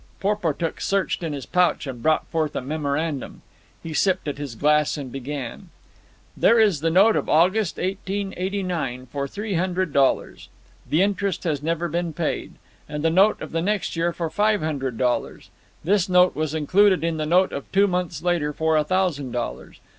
[0.19, 3.43] Porportuk searched in his pouch and brought forth a memorandum.
[3.83, 5.69] He sipped at his glass and began.
[6.35, 10.49] "There is the note of August, 1889, for three hundred dollars.
[10.89, 12.53] The interest has never been paid.
[12.89, 15.51] And the note of the next year for five hundred dollars.
[15.83, 19.79] This note was included in the note of two months later for a thousand dollars.